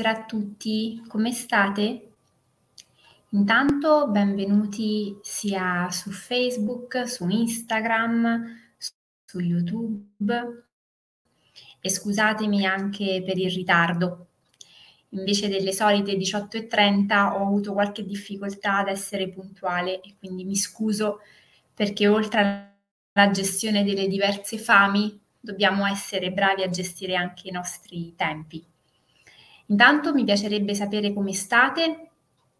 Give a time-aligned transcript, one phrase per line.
[0.00, 2.12] Buonasera a tutti, come state?
[3.32, 8.46] Intanto benvenuti sia su Facebook, su Instagram,
[8.78, 10.64] su YouTube
[11.82, 14.28] e scusatemi anche per il ritardo.
[15.10, 21.18] Invece delle solite 18.30 ho avuto qualche difficoltà ad essere puntuale e quindi mi scuso
[21.74, 22.78] perché oltre
[23.12, 28.69] alla gestione delle diverse fami dobbiamo essere bravi a gestire anche i nostri tempi.
[29.70, 32.10] Intanto mi piacerebbe sapere come state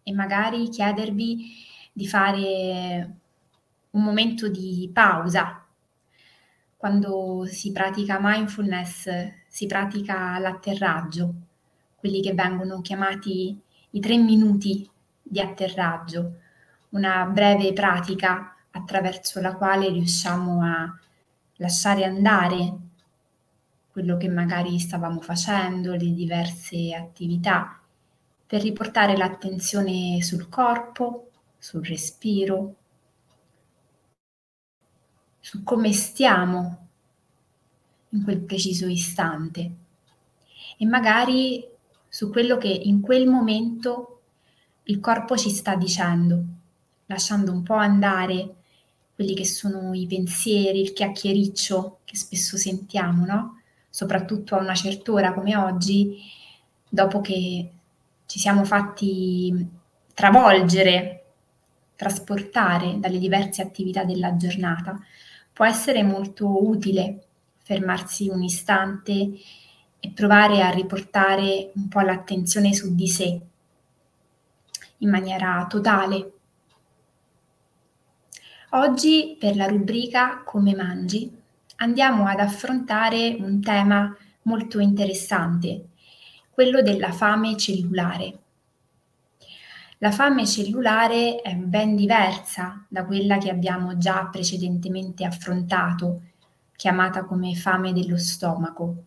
[0.02, 1.52] e magari chiedervi
[1.92, 3.16] di fare
[3.90, 5.66] un momento di pausa.
[6.76, 9.08] Quando si pratica mindfulness
[9.48, 11.34] si pratica l'atterraggio,
[11.96, 14.88] quelli che vengono chiamati i tre minuti
[15.20, 16.36] di atterraggio,
[16.90, 20.98] una breve pratica attraverso la quale riusciamo a
[21.56, 22.89] lasciare andare
[23.92, 27.80] quello che magari stavamo facendo, le diverse attività,
[28.46, 32.76] per riportare l'attenzione sul corpo, sul respiro,
[35.40, 36.88] su come stiamo
[38.10, 39.74] in quel preciso istante
[40.76, 41.66] e magari
[42.08, 44.22] su quello che in quel momento
[44.84, 46.42] il corpo ci sta dicendo,
[47.06, 48.56] lasciando un po' andare
[49.14, 53.60] quelli che sono i pensieri, il chiacchiericcio che spesso sentiamo, no?
[53.90, 56.16] Soprattutto a una certa ora come oggi,
[56.88, 57.70] dopo che
[58.26, 59.68] ci siamo fatti
[60.14, 61.24] travolgere,
[61.96, 64.98] trasportare dalle diverse attività della giornata,
[65.52, 67.24] può essere molto utile
[67.58, 69.30] fermarsi un istante
[70.00, 73.40] e provare a riportare un po' l'attenzione su di sé
[74.98, 76.32] in maniera totale.
[78.70, 81.39] Oggi per la rubrica Come mangi
[81.82, 85.88] andiamo ad affrontare un tema molto interessante,
[86.50, 88.38] quello della fame cellulare.
[89.98, 96.22] La fame cellulare è ben diversa da quella che abbiamo già precedentemente affrontato,
[96.76, 99.04] chiamata come fame dello stomaco,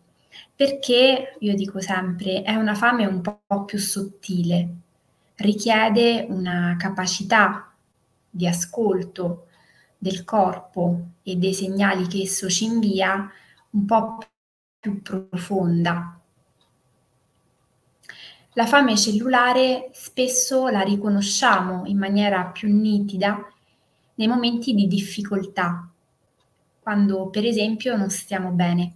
[0.54, 4.68] perché, io dico sempre, è una fame un po' più sottile,
[5.36, 7.72] richiede una capacità
[8.30, 9.46] di ascolto,
[10.04, 13.26] del corpo e dei segnali che esso ci invia
[13.70, 14.18] un po'
[14.78, 16.20] più profonda.
[18.52, 23.50] La fame cellulare spesso la riconosciamo in maniera più nitida
[24.16, 25.88] nei momenti di difficoltà,
[26.80, 28.92] quando per esempio non stiamo bene,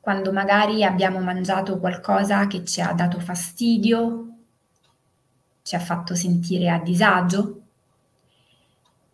[0.00, 4.26] quando magari abbiamo mangiato qualcosa che ci ha dato fastidio,
[5.62, 7.57] ci ha fatto sentire a disagio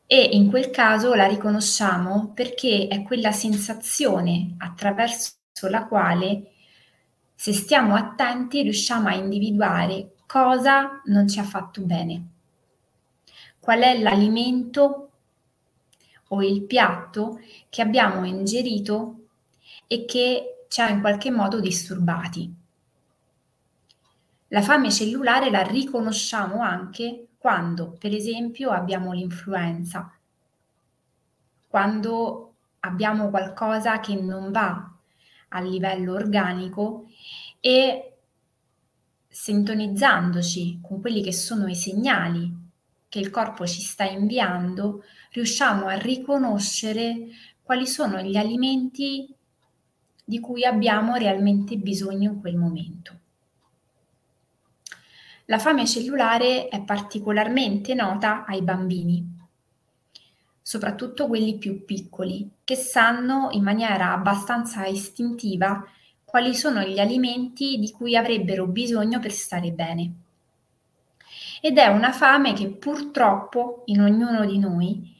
[0.06, 6.53] e in quel caso la riconosciamo perché è quella sensazione attraverso la quale,
[7.34, 12.28] se stiamo attenti, riusciamo a individuare cosa non ci ha fatto bene,
[13.59, 15.10] qual è l'alimento
[16.28, 19.28] o il piatto che abbiamo ingerito
[19.87, 22.53] e che ci ha in qualche modo disturbati.
[24.48, 30.10] La fame cellulare la riconosciamo anche quando, per esempio, abbiamo l'influenza,
[31.69, 34.91] quando abbiamo qualcosa che non va
[35.49, 37.06] a livello organico
[37.60, 38.15] e
[39.28, 42.50] sintonizzandoci con quelli che sono i segnali
[43.10, 47.26] che il corpo ci sta inviando, riusciamo a riconoscere
[47.62, 49.28] quali sono gli alimenti
[50.25, 53.19] di cui abbiamo realmente bisogno in quel momento.
[55.47, 59.22] La fame cellulare è particolarmente nota ai bambini,
[60.62, 65.87] soprattutto quelli più piccoli, che sanno in maniera abbastanza istintiva
[66.25, 70.12] quali sono gli alimenti di cui avrebbero bisogno per stare bene.
[71.61, 75.14] Ed è una fame che purtroppo in ognuno di noi,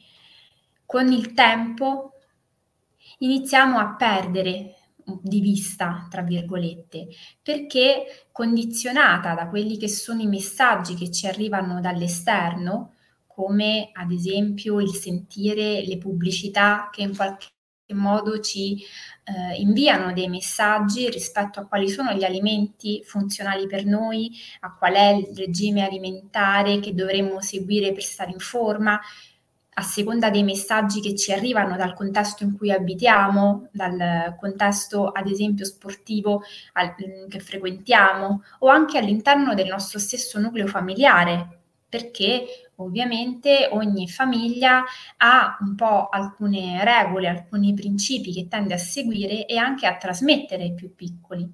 [0.87, 2.13] con il tempo,
[3.19, 4.75] iniziamo a perdere
[5.21, 7.07] di vista, tra virgolette,
[7.41, 12.93] perché condizionata da quelli che sono i messaggi che ci arrivano dall'esterno,
[13.27, 17.47] come ad esempio il sentire le pubblicità che in qualche
[17.93, 18.83] modo ci
[19.23, 24.31] eh, inviano dei messaggi rispetto a quali sono gli alimenti funzionali per noi,
[24.61, 28.99] a qual è il regime alimentare che dovremmo seguire per stare in forma,
[29.77, 35.27] a seconda dei messaggi che ci arrivano dal contesto in cui abitiamo, dal contesto ad
[35.27, 36.43] esempio sportivo
[36.73, 44.07] al, mm, che frequentiamo o anche all'interno del nostro stesso nucleo familiare, perché ovviamente ogni
[44.07, 44.83] famiglia
[45.17, 50.63] ha un po' alcune regole, alcuni principi che tende a seguire e anche a trasmettere
[50.63, 51.49] ai più piccoli.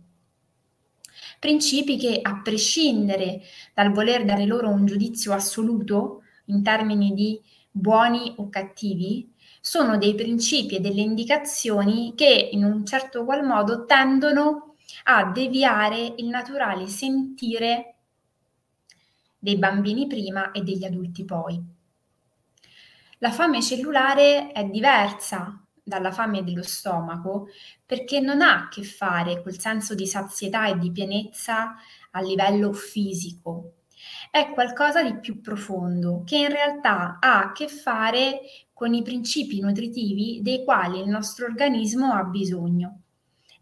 [1.39, 3.41] Principi che, a prescindere
[3.73, 7.41] dal voler dare loro un giudizio assoluto in termini di
[7.71, 9.31] buoni o cattivi,
[9.61, 14.75] sono dei principi e delle indicazioni che in un certo qual modo tendono
[15.05, 17.95] a deviare il naturale sentire
[19.39, 21.59] dei bambini prima e degli adulti poi.
[23.19, 27.47] La fame cellulare è diversa dalla fame dello stomaco
[27.85, 31.75] perché non ha a che fare col senso di sazietà e di pienezza
[32.11, 33.73] a livello fisico.
[34.31, 38.39] È qualcosa di più profondo che in realtà ha a che fare
[38.71, 43.01] con i principi nutritivi dei quali il nostro organismo ha bisogno.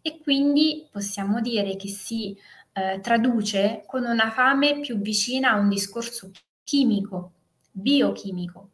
[0.00, 2.36] E quindi possiamo dire che si
[2.72, 6.30] eh, traduce con una fame più vicina a un discorso
[6.62, 7.32] chimico,
[7.72, 8.68] biochimico.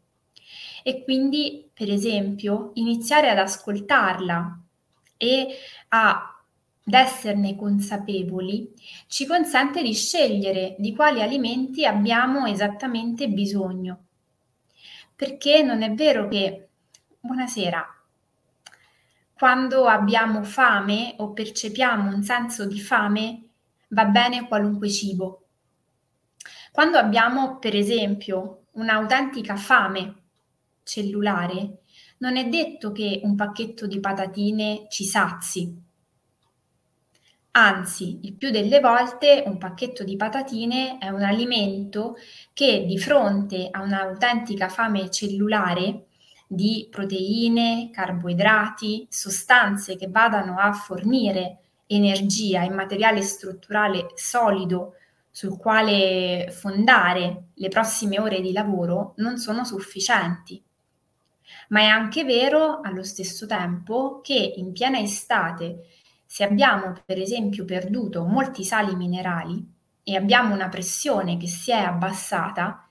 [0.82, 4.60] E quindi, per esempio, iniziare ad ascoltarla
[5.16, 5.46] e
[5.88, 6.35] a
[6.88, 8.72] ad esserne consapevoli
[9.08, 14.04] ci consente di scegliere di quali alimenti abbiamo esattamente bisogno.
[15.16, 16.68] Perché non è vero che,
[17.18, 17.84] buonasera,
[19.34, 23.48] quando abbiamo fame o percepiamo un senso di fame,
[23.88, 25.48] va bene qualunque cibo.
[26.70, 30.14] Quando abbiamo, per esempio, un'autentica fame
[30.84, 31.80] cellulare,
[32.18, 35.84] non è detto che un pacchetto di patatine ci sazi.
[37.58, 42.16] Anzi, il più delle volte un pacchetto di patatine è un alimento
[42.52, 46.08] che di fronte a un'autentica fame cellulare
[46.46, 54.96] di proteine, carboidrati, sostanze che vadano a fornire energia e materiale strutturale solido
[55.30, 60.62] sul quale fondare le prossime ore di lavoro non sono sufficienti.
[61.68, 65.86] Ma è anche vero allo stesso tempo che in piena estate,
[66.26, 71.78] se abbiamo per esempio perduto molti sali minerali e abbiamo una pressione che si è
[71.78, 72.88] abbassata,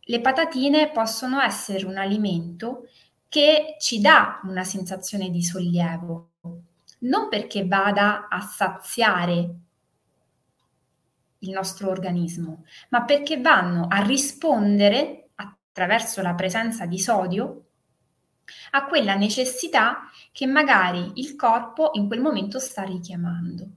[0.00, 2.88] le patatine possono essere un alimento
[3.28, 6.30] che ci dà una sensazione di sollievo,
[7.00, 9.54] non perché vada a saziare
[11.38, 17.64] il nostro organismo, ma perché vanno a rispondere attraverso la presenza di sodio
[18.74, 23.68] a quella necessità che magari il corpo in quel momento sta richiamando.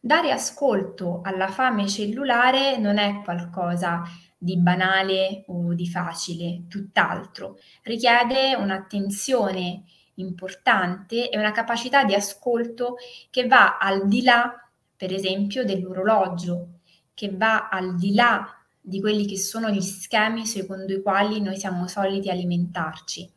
[0.00, 4.02] Dare ascolto alla fame cellulare non è qualcosa
[4.36, 9.84] di banale o di facile, tutt'altro, richiede un'attenzione
[10.16, 12.96] importante e una capacità di ascolto
[13.30, 14.52] che va al di là,
[14.96, 16.80] per esempio, dell'orologio,
[17.14, 18.46] che va al di là
[18.78, 23.33] di quelli che sono gli schemi secondo i quali noi siamo soliti alimentarci.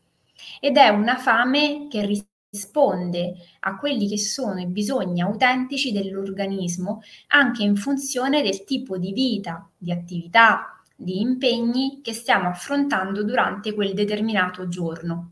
[0.59, 2.05] Ed è una fame che
[2.49, 9.11] risponde a quelli che sono i bisogni autentici dell'organismo, anche in funzione del tipo di
[9.13, 15.31] vita, di attività, di impegni che stiamo affrontando durante quel determinato giorno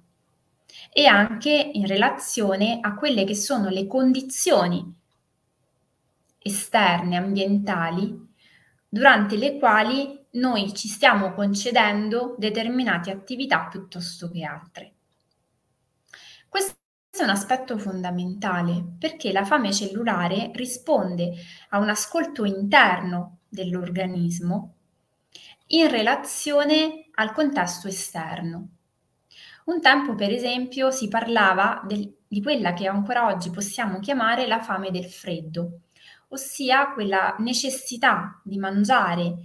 [0.92, 4.94] e anche in relazione a quelle che sono le condizioni
[6.39, 8.34] esterne, ambientali,
[8.88, 14.95] durante le quali noi ci stiamo concedendo determinate attività piuttosto che altre.
[16.48, 16.75] Questo
[17.12, 21.34] è un aspetto fondamentale perché la fame cellulare risponde
[21.70, 24.74] a un ascolto interno dell'organismo
[25.68, 28.70] in relazione al contesto esterno.
[29.66, 34.62] Un tempo, per esempio, si parlava del, di quella che ancora oggi possiamo chiamare la
[34.62, 35.80] fame del freddo,
[36.28, 39.38] ossia quella necessità di mangiare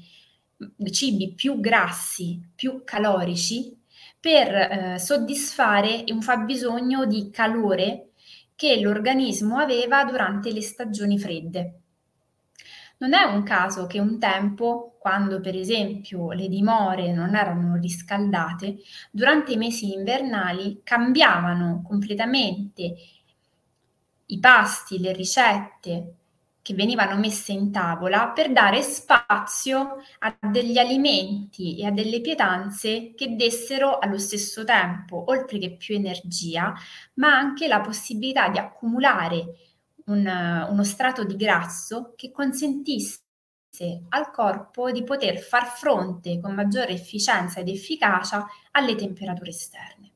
[0.91, 3.80] cibi più grassi, più calorici,
[4.21, 8.11] per eh, soddisfare un fabbisogno di calore
[8.55, 11.75] che l'organismo aveva durante le stagioni fredde.
[12.99, 18.77] Non è un caso che un tempo, quando per esempio le dimore non erano riscaldate,
[19.11, 22.95] durante i mesi invernali cambiavano completamente
[24.27, 26.15] i pasti, le ricette
[26.63, 33.15] che venivano messe in tavola per dare spazio a degli alimenti e a delle pietanze
[33.15, 36.75] che dessero allo stesso tempo, oltre che più energia,
[37.15, 39.45] ma anche la possibilità di accumulare
[40.07, 43.21] un, uno strato di grasso che consentisse
[44.11, 50.13] al corpo di poter far fronte con maggiore efficienza ed efficacia alle temperature esterne.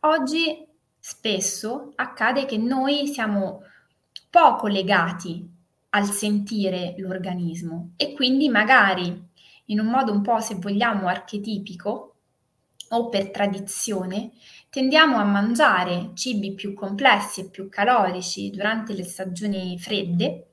[0.00, 0.66] Oggi
[0.98, 3.62] spesso accade che noi siamo
[4.30, 5.46] poco legati
[5.90, 9.28] al sentire l'organismo e quindi magari
[9.66, 12.14] in un modo un po' se vogliamo archetipico
[12.92, 14.30] o per tradizione
[14.68, 20.46] tendiamo a mangiare cibi più complessi e più calorici durante le stagioni fredde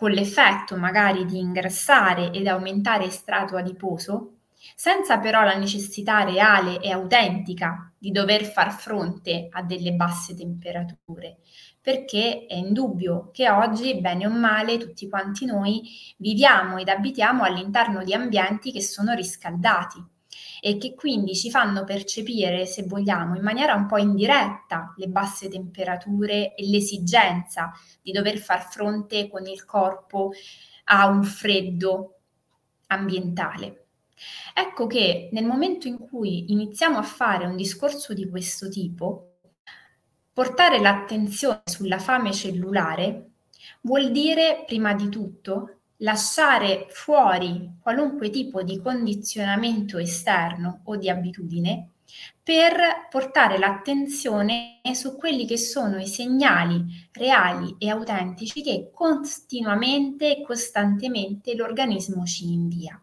[0.00, 4.36] con l'effetto magari di ingrassare ed aumentare il strato adiposo,
[4.74, 11.38] senza però la necessità reale e autentica di dover far fronte a delle basse temperature,
[11.80, 15.82] perché è indubbio che oggi, bene o male, tutti quanti noi
[16.18, 20.02] viviamo ed abitiamo all'interno di ambienti che sono riscaldati
[20.60, 25.48] e che quindi ci fanno percepire, se vogliamo, in maniera un po' indiretta le basse
[25.48, 30.32] temperature e l'esigenza di dover far fronte con il corpo
[30.84, 32.20] a un freddo
[32.88, 33.79] ambientale.
[34.54, 39.38] Ecco che nel momento in cui iniziamo a fare un discorso di questo tipo,
[40.32, 43.30] portare l'attenzione sulla fame cellulare
[43.82, 51.90] vuol dire prima di tutto lasciare fuori qualunque tipo di condizionamento esterno o di abitudine
[52.42, 60.42] per portare l'attenzione su quelli che sono i segnali reali e autentici che continuamente e
[60.42, 63.00] costantemente l'organismo ci invia.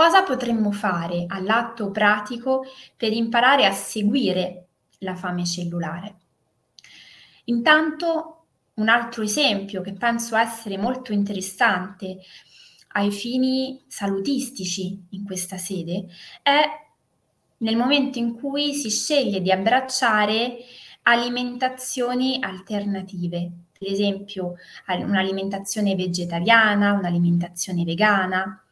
[0.00, 2.64] Cosa potremmo fare all'atto pratico
[2.96, 4.68] per imparare a seguire
[5.00, 6.14] la fame cellulare?
[7.44, 12.16] Intanto un altro esempio che penso essere molto interessante
[12.92, 16.06] ai fini salutistici in questa sede
[16.42, 16.62] è
[17.58, 20.60] nel momento in cui si sceglie di abbracciare
[21.02, 24.54] alimentazioni alternative, per esempio
[24.86, 28.64] un'alimentazione vegetariana, un'alimentazione vegana,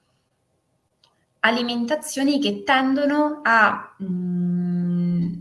[1.40, 5.32] alimentazioni che tendono a mm,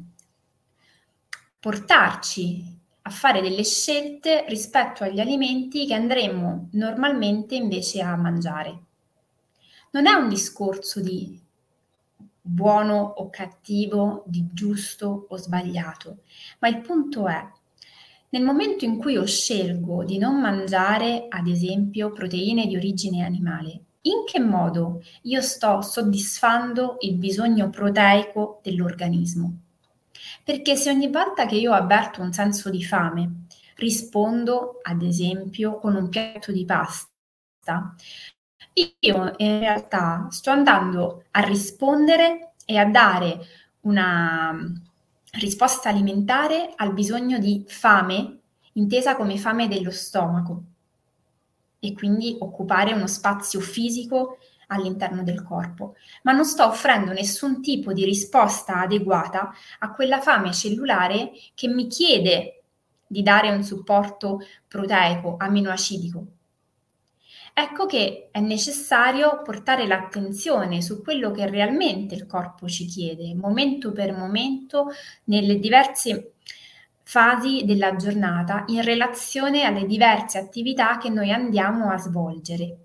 [1.60, 8.84] portarci a fare delle scelte rispetto agli alimenti che andremmo normalmente invece a mangiare.
[9.92, 11.42] Non è un discorso di
[12.42, 16.20] buono o cattivo, di giusto o sbagliato,
[16.60, 17.46] ma il punto è,
[18.30, 23.84] nel momento in cui io scelgo di non mangiare, ad esempio, proteine di origine animale,
[24.08, 29.60] in che modo io sto soddisfando il bisogno proteico dell'organismo?
[30.44, 33.46] Perché se ogni volta che io avverto un senso di fame
[33.76, 37.96] rispondo, ad esempio, con un piatto di pasta,
[39.00, 43.40] io in realtà sto andando a rispondere e a dare
[43.82, 44.56] una
[45.34, 48.40] risposta alimentare al bisogno di fame,
[48.74, 50.64] intesa come fame dello stomaco,
[51.80, 57.94] e quindi occupare uno spazio fisico all'interno del corpo, ma non sto offrendo nessun tipo
[57.94, 62.64] di risposta adeguata a quella fame cellulare che mi chiede
[63.08, 66.26] di dare un supporto proteico, aminoacidico.
[67.54, 73.92] Ecco che è necessario portare l'attenzione su quello che realmente il corpo ci chiede, momento
[73.92, 74.92] per momento,
[75.24, 76.34] nelle diverse
[77.08, 82.80] fasi della giornata in relazione alle diverse attività che noi andiamo a svolgere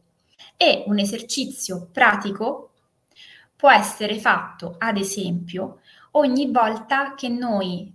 [0.56, 2.70] e un esercizio pratico
[3.56, 5.80] può essere fatto, ad esempio,
[6.12, 7.92] ogni volta che noi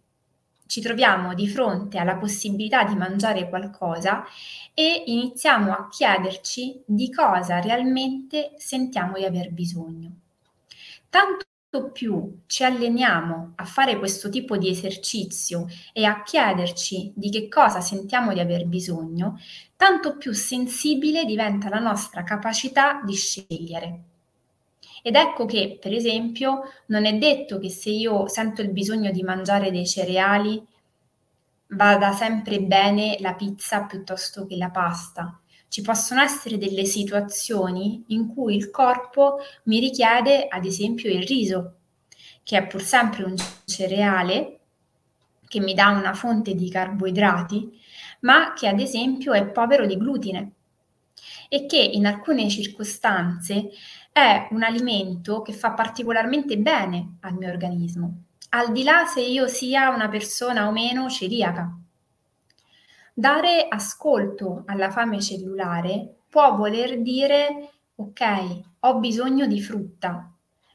[0.66, 4.26] ci troviamo di fronte alla possibilità di mangiare qualcosa
[4.74, 10.12] e iniziamo a chiederci di cosa realmente sentiamo di aver bisogno.
[11.10, 11.46] Tanto
[11.92, 17.82] più ci alleniamo a fare questo tipo di esercizio e a chiederci di che cosa
[17.82, 19.40] sentiamo di aver bisogno,
[19.76, 24.00] tanto più sensibile diventa la nostra capacità di scegliere.
[25.04, 29.24] Ed ecco che, per esempio, non è detto che se io sento il bisogno di
[29.24, 30.66] mangiare dei cereali
[31.68, 35.40] vada sempre bene la pizza piuttosto che la pasta.
[35.70, 41.76] Ci possono essere delle situazioni in cui il corpo mi richiede, ad esempio, il riso,
[42.44, 44.60] che è pur sempre un cereale
[45.48, 47.80] che mi dà una fonte di carboidrati,
[48.22, 50.52] ma che ad esempio è povero di glutine
[51.50, 53.70] e che in alcune circostanze
[54.12, 59.48] è un alimento che fa particolarmente bene al mio organismo, al di là se io
[59.48, 61.72] sia una persona o meno celiaca.
[63.20, 70.32] Dare ascolto alla fame cellulare può voler dire ok, ho bisogno di frutta,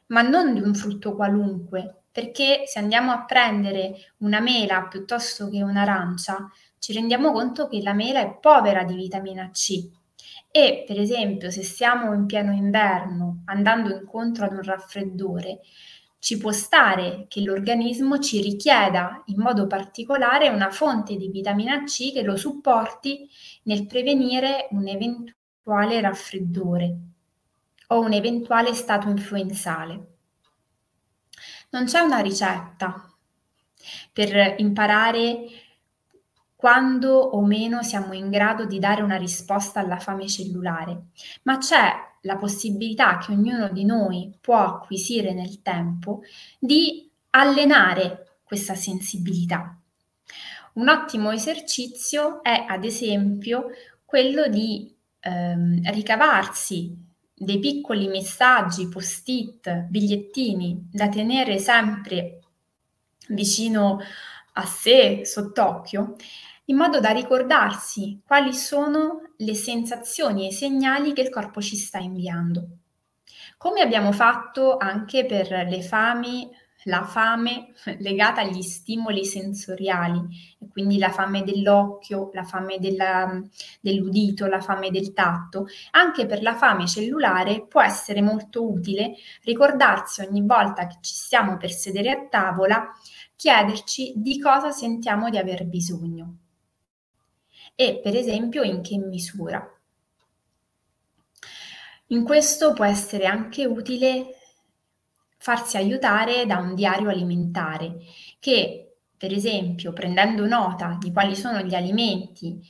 [0.07, 5.63] ma non di un frutto qualunque, perché se andiamo a prendere una mela piuttosto che
[5.63, 9.89] un'arancia, ci rendiamo conto che la mela è povera di vitamina C.
[10.51, 15.61] E per esempio, se siamo in pieno inverno, andando incontro ad un raffreddore,
[16.23, 22.13] ci può stare che l'organismo ci richieda in modo particolare una fonte di vitamina C
[22.13, 23.29] che lo supporti
[23.63, 26.97] nel prevenire un eventuale raffreddore
[27.87, 30.07] o un eventuale stato influenzale.
[31.71, 33.13] Non c'è una ricetta
[34.13, 35.45] per imparare
[36.63, 41.07] quando o meno siamo in grado di dare una risposta alla fame cellulare,
[41.41, 41.91] ma c'è
[42.21, 46.21] la possibilità che ognuno di noi può acquisire nel tempo
[46.57, 49.77] di allenare questa sensibilità.
[50.75, 53.65] Un ottimo esercizio è ad esempio
[54.05, 54.89] quello di
[55.19, 56.95] ehm, ricavarsi
[57.33, 62.39] dei piccoli messaggi, post-it, bigliettini da tenere sempre
[63.27, 63.99] vicino
[64.53, 66.15] a sé, sott'occhio,
[66.65, 71.75] in modo da ricordarsi quali sono le sensazioni e i segnali che il corpo ci
[71.75, 72.77] sta inviando.
[73.57, 76.49] Come abbiamo fatto anche per le fami,
[76.83, 80.21] la fame legata agli stimoli sensoriali,
[80.69, 83.41] quindi la fame dell'occhio, la fame della,
[83.81, 90.21] dell'udito, la fame del tatto, anche per la fame cellulare può essere molto utile ricordarsi
[90.21, 92.89] ogni volta che ci stiamo per sedere a tavola,
[93.35, 96.37] chiederci di cosa sentiamo di aver bisogno
[97.75, 99.67] e per esempio in che misura.
[102.07, 104.35] In questo può essere anche utile
[105.37, 107.97] farsi aiutare da un diario alimentare
[108.39, 112.61] che, per esempio, prendendo nota di quali sono gli alimenti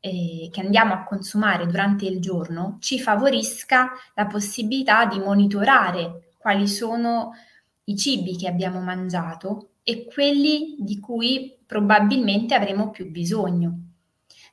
[0.00, 6.68] eh, che andiamo a consumare durante il giorno, ci favorisca la possibilità di monitorare quali
[6.68, 7.32] sono
[7.84, 13.83] i cibi che abbiamo mangiato e quelli di cui probabilmente avremo più bisogno.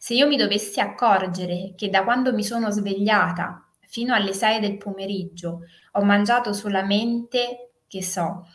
[0.04, 4.78] Se io mi dovessi accorgere che da quando mi sono svegliata fino alle 6 del
[4.78, 5.60] pomeriggio
[5.92, 8.48] ho mangiato solamente, che so,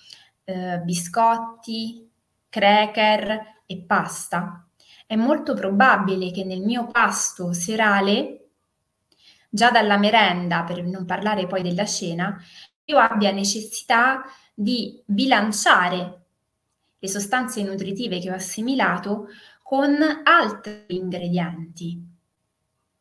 [0.43, 2.11] eh, biscotti,
[2.49, 4.67] cracker e pasta,
[5.07, 8.49] è molto probabile che nel mio pasto serale,
[9.49, 12.37] già dalla merenda, per non parlare poi della cena,
[12.87, 16.23] io abbia necessità di bilanciare
[16.99, 19.28] le sostanze nutritive che ho assimilato
[19.67, 22.00] con altri ingredienti,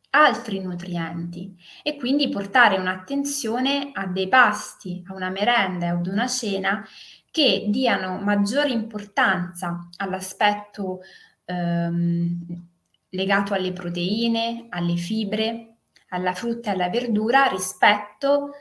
[0.09, 6.25] altri nutrienti e quindi portare un'attenzione a dei pasti, a una merenda e ad una
[6.25, 6.83] cena
[7.29, 11.01] che diano maggiore importanza all'aspetto
[11.45, 12.67] ehm,
[13.09, 15.75] legato alle proteine, alle fibre,
[16.09, 18.53] alla frutta e alla verdura rispetto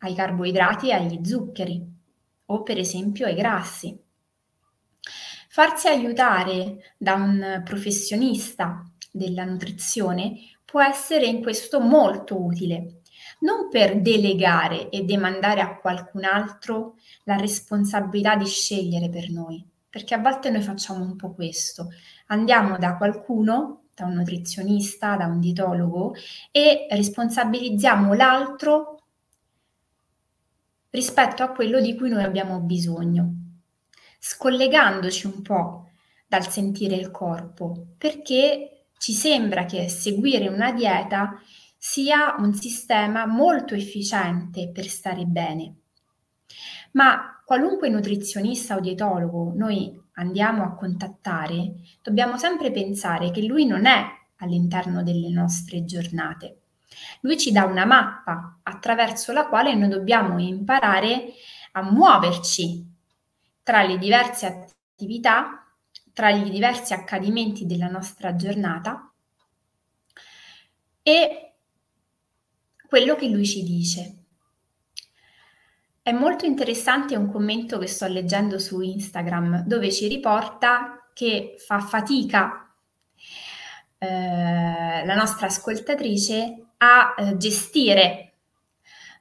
[0.00, 1.82] ai carboidrati e agli zuccheri
[2.44, 3.98] o per esempio ai grassi.
[5.58, 13.00] Farsi aiutare da un professionista della nutrizione può essere in questo molto utile,
[13.40, 16.94] non per delegare e demandare a qualcun altro
[17.24, 21.88] la responsabilità di scegliere per noi, perché a volte noi facciamo un po' questo.
[22.28, 26.14] Andiamo da qualcuno, da un nutrizionista, da un dietologo
[26.52, 29.02] e responsabilizziamo l'altro
[30.90, 33.37] rispetto a quello di cui noi abbiamo bisogno
[34.18, 35.90] scollegandoci un po'
[36.26, 41.40] dal sentire il corpo, perché ci sembra che seguire una dieta
[41.76, 45.76] sia un sistema molto efficiente per stare bene.
[46.92, 53.86] Ma qualunque nutrizionista o dietologo noi andiamo a contattare, dobbiamo sempre pensare che lui non
[53.86, 54.04] è
[54.38, 56.62] all'interno delle nostre giornate.
[57.20, 61.32] Lui ci dà una mappa attraverso la quale noi dobbiamo imparare
[61.72, 62.87] a muoverci
[63.68, 64.46] tra le diverse
[64.94, 65.62] attività,
[66.14, 69.12] tra i diversi accadimenti della nostra giornata
[71.02, 71.52] e
[72.88, 74.14] quello che lui ci dice.
[76.00, 81.78] È molto interessante un commento che sto leggendo su Instagram dove ci riporta che fa
[81.78, 82.74] fatica
[83.98, 88.32] eh, la nostra ascoltatrice a eh, gestire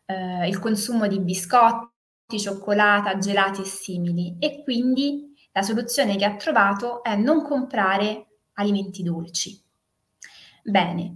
[0.06, 1.96] eh, il consumo di biscotti
[2.36, 9.02] cioccolata, gelati e simili e quindi la soluzione che ha trovato è non comprare alimenti
[9.02, 9.64] dolci.
[10.64, 11.16] Bene,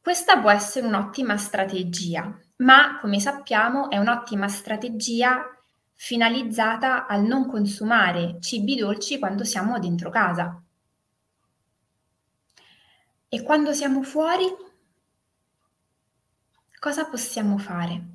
[0.00, 5.44] questa può essere un'ottima strategia, ma come sappiamo è un'ottima strategia
[5.94, 10.60] finalizzata al non consumare cibi dolci quando siamo dentro casa.
[13.28, 14.44] E quando siamo fuori,
[16.80, 18.11] cosa possiamo fare?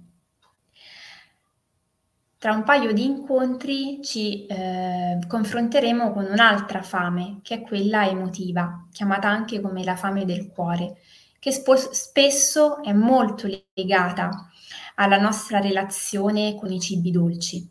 [2.40, 8.86] Tra un paio di incontri ci eh, confronteremo con un'altra fame, che è quella emotiva,
[8.92, 10.98] chiamata anche come la fame del cuore,
[11.40, 14.52] che spo- spesso è molto legata
[14.96, 17.68] alla nostra relazione con i cibi dolci.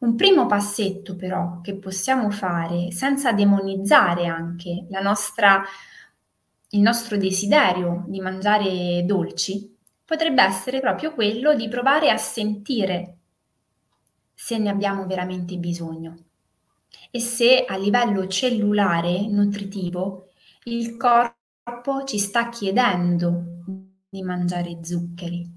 [0.00, 5.64] Un primo passetto però che possiamo fare senza demonizzare anche nostra,
[6.70, 13.15] il nostro desiderio di mangiare dolci potrebbe essere proprio quello di provare a sentire
[14.36, 16.16] se ne abbiamo veramente bisogno.
[17.10, 20.28] e se a livello cellulare nutritivo
[20.64, 23.62] il corpo ci sta chiedendo
[24.08, 25.50] di mangiare zuccheri.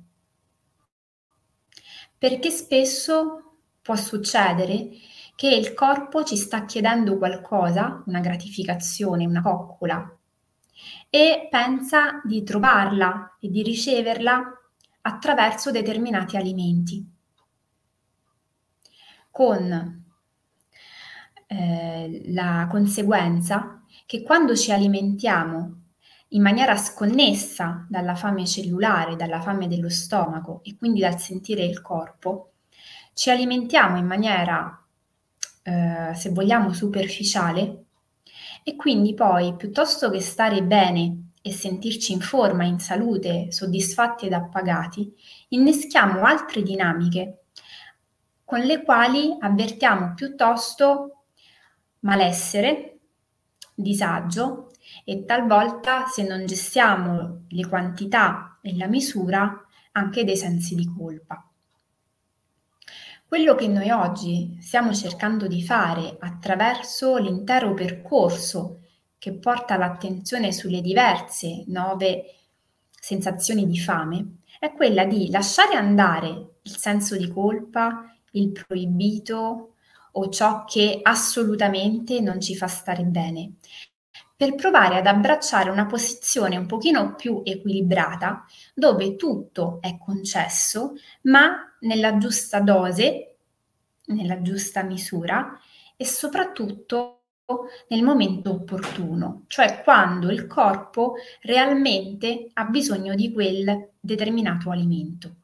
[2.18, 4.90] Perché spesso può succedere
[5.36, 10.18] che il corpo ci sta chiedendo qualcosa, una gratificazione, una coccola,
[11.10, 14.42] e pensa di trovarla e di riceverla
[15.02, 17.19] attraverso determinati alimenti.
[19.32, 20.04] Con
[21.48, 25.78] eh, la conseguenza che quando ci alimentiamo
[26.30, 31.82] in maniera sconnessa dalla fame cellulare, dalla fame dello stomaco e quindi dal sentire il
[31.82, 32.52] corpo,
[33.14, 34.86] ci alimentiamo in maniera,
[35.64, 37.86] eh, se vogliamo, superficiale
[38.64, 44.34] e quindi poi piuttosto che stare bene e sentirci in forma, in salute, soddisfatti ed
[44.34, 45.12] appagati,
[45.50, 47.39] inneschiamo altre dinamiche
[48.50, 51.26] con le quali avvertiamo piuttosto
[52.00, 52.98] malessere,
[53.76, 54.72] disagio
[55.06, 61.48] e talvolta se non gestiamo le quantità e la misura anche dei sensi di colpa.
[63.28, 68.80] Quello che noi oggi stiamo cercando di fare attraverso l'intero percorso
[69.20, 72.34] che porta l'attenzione sulle diverse nuove
[73.00, 79.74] sensazioni di fame è quella di lasciare andare il senso di colpa, il proibito
[80.12, 83.54] o ciò che assolutamente non ci fa stare bene,
[84.36, 91.76] per provare ad abbracciare una posizione un pochino più equilibrata, dove tutto è concesso, ma
[91.82, 93.36] nella giusta dose,
[94.06, 95.60] nella giusta misura
[95.98, 97.16] e soprattutto
[97.90, 105.36] nel momento opportuno, cioè quando il corpo realmente ha bisogno di quel determinato alimento.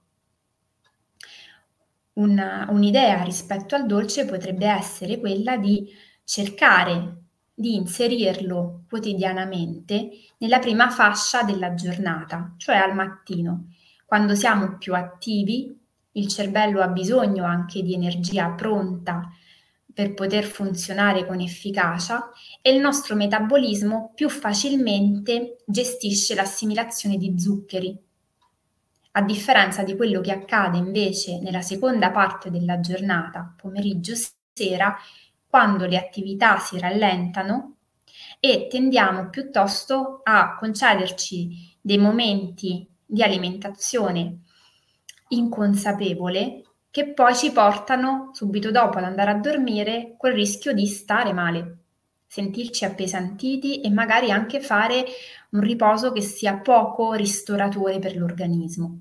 [2.16, 5.88] Una, un'idea rispetto al dolce potrebbe essere quella di
[6.24, 7.24] cercare
[7.54, 13.68] di inserirlo quotidianamente nella prima fascia della giornata, cioè al mattino,
[14.06, 15.78] quando siamo più attivi,
[16.14, 19.30] il cervello ha bisogno anche di energia pronta
[19.94, 22.30] per poter funzionare con efficacia
[22.62, 27.98] e il nostro metabolismo più facilmente gestisce l'assimilazione di zuccheri,
[29.18, 34.96] a differenza di quello che accade invece nella seconda parte della giornata, pomeriggio-sera,
[35.48, 37.78] quando le attività si rallentano
[38.42, 44.40] e tendiamo piuttosto a concederci dei momenti di alimentazione
[45.30, 51.32] inconsapevole che poi ci portano subito dopo ad andare a dormire col rischio di stare
[51.32, 51.85] male,
[52.36, 55.06] sentirci appesantiti e magari anche fare
[55.52, 59.00] un riposo che sia poco ristoratore per l'organismo.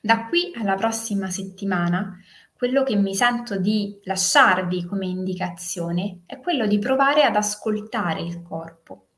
[0.00, 2.18] Da qui alla prossima settimana,
[2.54, 8.40] quello che mi sento di lasciarvi come indicazione è quello di provare ad ascoltare il
[8.40, 9.08] corpo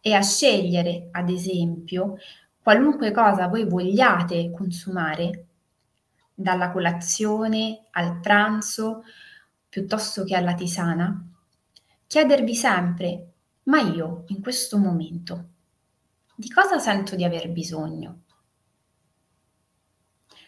[0.00, 2.16] e a scegliere, ad esempio,
[2.60, 5.44] qualunque cosa voi vogliate consumare
[6.34, 9.04] dalla colazione al pranzo
[9.68, 11.29] piuttosto che alla tisana,
[12.10, 15.50] chiedervi sempre, ma io in questo momento
[16.34, 18.22] di cosa sento di aver bisogno?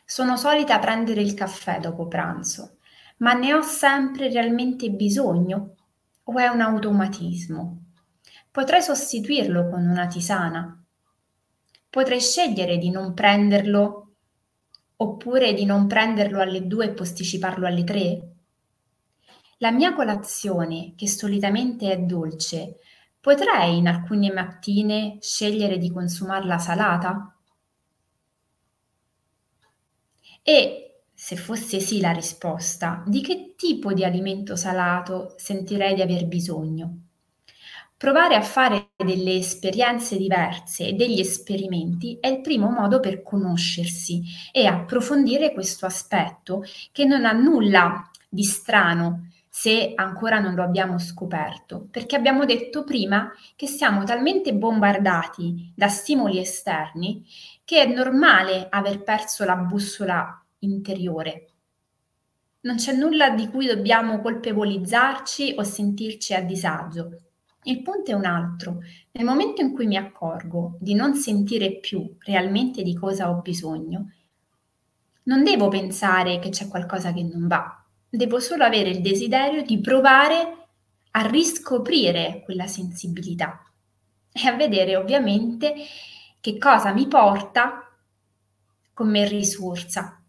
[0.05, 2.79] Sono solita prendere il caffè dopo pranzo,
[3.18, 5.77] ma ne ho sempre realmente bisogno
[6.25, 7.85] o è un automatismo?
[8.51, 10.85] Potrei sostituirlo con una tisana.
[11.88, 14.14] Potrei scegliere di non prenderlo
[14.96, 18.32] oppure di non prenderlo alle due e posticiparlo alle tre?
[19.62, 22.81] La mia colazione, che solitamente è dolce,
[23.20, 27.37] potrei in alcune mattine scegliere di consumarla salata?
[30.42, 36.27] E se fosse sì la risposta, di che tipo di alimento salato sentirei di aver
[36.27, 36.96] bisogno?
[37.96, 44.25] Provare a fare delle esperienze diverse e degli esperimenti è il primo modo per conoscersi
[44.51, 50.99] e approfondire questo aspetto che non ha nulla di strano se ancora non lo abbiamo
[50.99, 57.23] scoperto, perché abbiamo detto prima che siamo talmente bombardati da stimoli esterni
[57.62, 61.49] che è normale aver perso la bussola interiore.
[62.61, 67.11] Non c'è nulla di cui dobbiamo colpevolizzarci o sentirci a disagio.
[67.65, 68.79] Il punto è un altro.
[69.11, 74.12] Nel momento in cui mi accorgo di non sentire più realmente di cosa ho bisogno,
[75.25, 77.82] non devo pensare che c'è qualcosa che non va,
[78.16, 80.66] devo solo avere il desiderio di provare
[81.12, 83.62] a riscoprire quella sensibilità
[84.31, 85.75] e a vedere ovviamente
[86.40, 87.90] che cosa mi porta
[88.92, 90.22] come risorsa.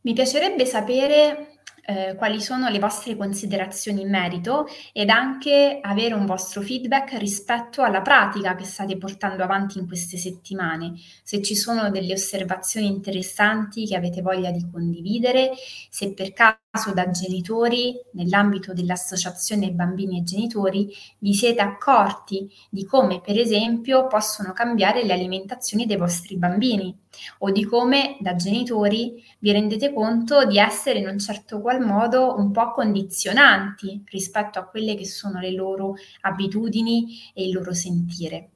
[0.00, 1.55] Mi piacerebbe sapere
[1.86, 7.82] eh, quali sono le vostre considerazioni in merito ed anche avere un vostro feedback rispetto
[7.82, 10.94] alla pratica che state portando avanti in queste settimane.
[11.22, 15.52] Se ci sono delle osservazioni interessanti che avete voglia di condividere,
[15.90, 16.32] se per
[16.76, 24.06] caso da genitori, nell'ambito dell'associazione bambini e genitori, vi siete accorti di come, per esempio,
[24.06, 26.94] possono cambiare le alimentazioni dei vostri bambini
[27.38, 32.36] o di come da genitori vi rendete conto di essere in un certo qual modo
[32.36, 38.50] un po' condizionanti rispetto a quelle che sono le loro abitudini e il loro sentire.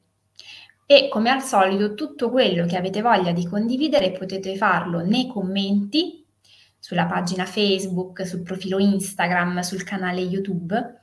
[0.85, 6.21] E come al solito tutto quello che avete voglia di condividere potete farlo nei commenti
[6.81, 10.99] sulla pagina Facebook, sul profilo Instagram, sul canale YouTube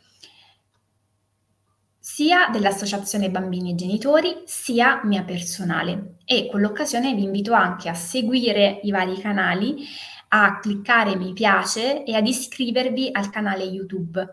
[2.10, 6.16] sia dell'Associazione Bambini e Genitori, sia mia personale.
[6.24, 9.86] E con l'occasione vi invito anche a seguire i vari canali,
[10.30, 14.26] a cliccare mi piace e ad iscrivervi al canale YouTube,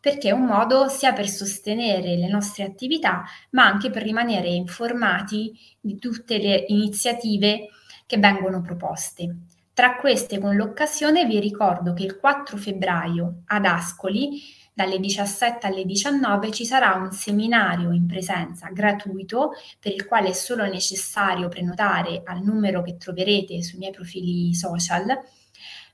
[0.00, 5.52] perché è un modo sia per sostenere le nostre attività, ma anche per rimanere informati
[5.80, 7.66] di tutte le iniziative
[8.06, 9.36] che vengono proposte.
[9.78, 14.42] Tra queste, con l'occasione, vi ricordo che il 4 febbraio ad Ascoli
[14.74, 20.32] dalle 17 alle 19 ci sarà un seminario in presenza gratuito per il quale è
[20.32, 25.16] solo necessario prenotare al numero che troverete sui miei profili social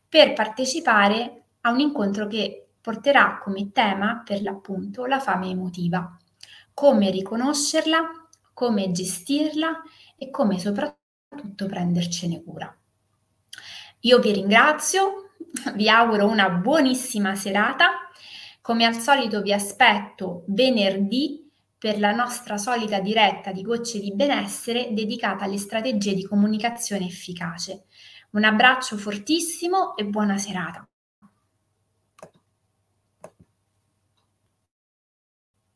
[0.09, 6.17] per partecipare a un incontro che porterà come tema per l'appunto la fame emotiva,
[6.73, 8.01] come riconoscerla,
[8.55, 9.83] come gestirla
[10.17, 12.75] e come soprattutto prendercene cura.
[14.05, 15.31] Io vi ringrazio,
[15.77, 18.11] vi auguro una buonissima serata
[18.61, 24.89] come al solito vi aspetto venerdì per la nostra solita diretta di Gocce di Benessere
[24.93, 27.85] dedicata alle strategie di comunicazione efficace.
[28.33, 30.87] Un abbraccio fortissimo e buona serata.